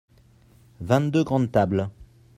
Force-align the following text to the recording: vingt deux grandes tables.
vingt 0.79 1.11
deux 1.11 1.23
grandes 1.23 1.51
tables. 1.51 1.87